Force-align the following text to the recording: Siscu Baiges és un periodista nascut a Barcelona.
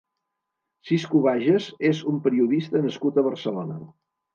Siscu 0.91 1.21
Baiges 1.27 1.69
és 1.93 2.03
un 2.15 2.21
periodista 2.27 2.87
nascut 2.91 3.25
a 3.25 3.31
Barcelona. 3.33 3.85